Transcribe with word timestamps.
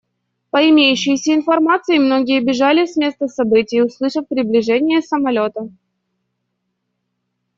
По 0.49 0.67
имеющейся 0.67 1.31
информации, 1.35 1.99
многие 1.99 2.41
бежали 2.43 2.87
с 2.87 2.95
места 2.97 3.27
событий, 3.27 3.83
услышав 3.83 4.27
приближение 4.27 5.03
самолета. 5.03 5.69